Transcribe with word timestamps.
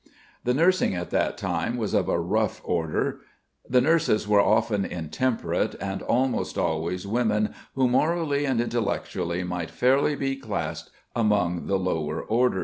The 0.43 0.55
nursing 0.55 0.95
at 0.95 1.11
that 1.11 1.37
time 1.37 1.77
was 1.77 1.93
of 1.93 2.09
a 2.09 2.19
rough 2.19 2.59
order. 2.63 3.19
The 3.69 3.81
nurses 3.81 4.27
were 4.27 4.41
often 4.41 4.83
intemperate, 4.83 5.75
and 5.79 6.01
almost 6.01 6.57
always 6.57 7.05
women 7.05 7.53
who 7.75 7.87
morally 7.87 8.45
and 8.45 8.59
intellectually 8.59 9.43
might 9.43 9.69
fairly 9.69 10.15
be 10.15 10.37
classed 10.37 10.89
among 11.15 11.67
the 11.67 11.77
lower 11.77 12.19
orders. 12.19 12.59